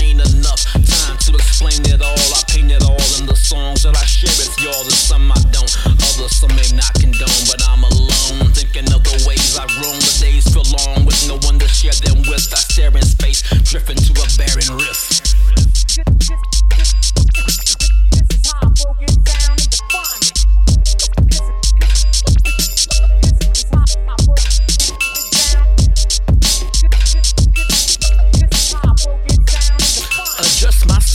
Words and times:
ain't 0.00 0.20
enough 0.32 0.64
time 0.72 1.16
to 1.28 1.34
explain 1.36 1.80
it 1.86 2.00
all. 2.00 2.28
I 2.32 2.42
paint 2.48 2.72
it 2.72 2.82
all 2.82 3.04
in 3.20 3.26
the 3.28 3.36
songs 3.36 3.84
that 3.84 3.96
I 3.96 4.04
share 4.08 4.32
with 4.40 4.56
y'all. 4.58 4.82
And 4.82 4.96
some 4.96 5.30
I 5.30 5.38
don't, 5.52 5.70
others 5.86 6.40
some 6.40 6.52
may 6.56 6.68
not 6.72 6.92
condone. 6.96 7.44
But 7.46 7.60
I'm 7.68 7.84
alone, 7.84 8.50
thinking 8.56 8.88
of 8.92 9.04
the 9.04 9.16
ways 9.28 9.56
I 9.60 9.68
roam. 9.78 10.00
The 10.00 10.12
days 10.24 10.48
for 10.48 10.64
long 10.64 11.04
with 11.04 11.20
no 11.28 11.36
one 11.44 11.60
to 11.60 11.68
share 11.68 11.96
them 12.00 12.24
with. 12.24 12.48
I 12.52 12.60
stare 12.64 12.92
in 12.96 13.04
space, 13.04 13.44
drifting 13.68 13.99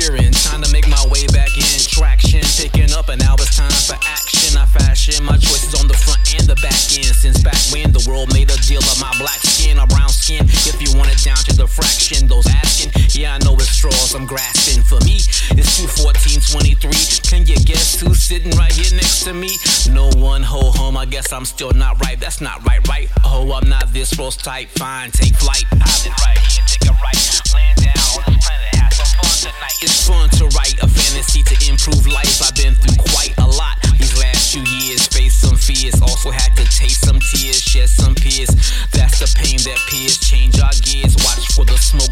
cheering, 0.00 0.32
trying 0.32 0.62
to 0.62 0.72
make 0.72 0.88
my 0.88 1.04
way 1.12 1.26
back 1.28 1.52
in. 1.56 1.78
Traction, 1.84 2.40
picking 2.56 2.92
up, 2.96 3.08
and 3.08 3.20
now 3.20 3.34
it's 3.34 3.56
time 3.56 3.70
for 3.84 4.00
action. 4.08 4.56
I 4.56 4.64
fashion 4.64 5.24
my 5.24 5.36
choices 5.36 5.76
on 5.76 5.88
the 5.88 5.94
front 5.94 6.20
and 6.34 6.48
the 6.48 6.56
back 6.64 6.80
end. 6.96 7.12
Since 7.12 7.42
back 7.42 7.60
when 7.72 7.92
the 7.92 8.00
world 8.08 8.32
made 8.32 8.50
a 8.50 8.56
deal 8.64 8.80
of 8.80 8.98
my 9.00 9.12
black 9.18 9.40
skin 9.44 9.78
or 9.78 9.86
brown 9.86 10.08
skin, 10.08 10.44
if 10.48 10.80
you 10.80 10.96
want 10.96 11.12
it 11.12 11.20
down 11.20 11.36
to 11.48 11.52
the 11.56 11.66
fraction, 11.66 12.26
those 12.26 12.46
asking, 12.48 12.92
yeah, 13.12 13.36
I 13.36 13.38
know 13.44 13.54
it's 13.54 13.68
straws 13.68 14.14
I'm 14.14 14.24
grasping. 14.24 14.82
For 14.82 15.00
me, 15.04 15.20
it's 15.52 15.80
214.23. 15.80 17.28
Can 17.28 17.46
you 17.46 17.56
guess 17.60 18.00
who's 18.00 18.22
sitting 18.22 18.56
right 18.56 18.72
here 18.72 18.92
next 18.96 19.24
to 19.24 19.34
me? 19.34 19.52
No 19.92 20.08
one, 20.16 20.42
ho 20.42 20.72
hum, 20.72 20.96
I 20.96 21.04
guess 21.04 21.32
I'm 21.32 21.44
still 21.44 21.72
not 21.72 22.00
right. 22.00 22.18
That's 22.18 22.40
not 22.40 22.64
right, 22.64 22.80
right? 22.88 23.08
Oh, 23.24 23.52
I'm 23.52 23.68
not 23.68 23.92
this 23.92 24.16
rose 24.18 24.36
type. 24.36 24.68
Fine, 24.80 25.10
take 25.10 25.34
flight. 25.36 25.64
I've 25.72 26.04
been 26.04 26.14
right 26.24 26.38
here, 26.38 26.64
take 26.66 26.88
a 26.88 26.94
right. 27.04 27.20
Land 27.54 27.69
shed 37.70 37.88
some. 37.88 38.10
That's 38.90 39.22
the 39.22 39.30
pain 39.38 39.56
that 39.62 39.78
peers 39.88 40.18
change 40.18 40.58
our 40.58 40.74
gears. 40.82 41.14
Watch 41.22 41.54
for 41.54 41.64
the 41.64 41.78
smoke 41.78 42.10